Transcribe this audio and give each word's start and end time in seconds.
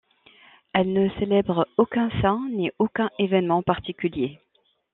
Elle 0.73 0.93
ne 0.93 1.09
célèbre 1.19 1.67
aucun 1.77 2.09
saint 2.23 2.49
ni 2.49 2.71
aucun 2.79 3.11
événement 3.19 3.61
particulier. 3.61 4.39